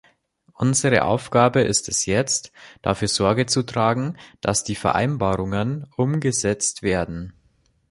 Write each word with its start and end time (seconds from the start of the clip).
Unsere 0.53 1.03
Aufgabe 1.03 1.61
ist 1.61 1.87
es 1.87 2.07
jetzt, 2.07 2.51
dafür 2.81 3.07
Sorge 3.07 3.45
zu 3.45 3.61
tragen, 3.61 4.17
dass 4.41 4.63
die 4.63 4.73
Vereinbarungen 4.73 5.85
umgesetzt 5.95 6.81
werden. 6.81 7.33